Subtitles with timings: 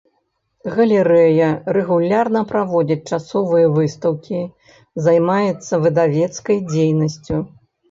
[0.77, 4.41] Галерэя рэгулярна праводзіць часовыя выстаўкі,
[5.11, 7.35] займаецца выдавецкай дзейнасцю.